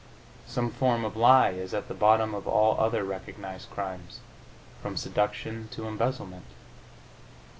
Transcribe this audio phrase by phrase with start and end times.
[0.47, 4.19] Some form of lie is at the bottom of all other recognized crimes,
[4.81, 6.45] from seduction to embezzlement.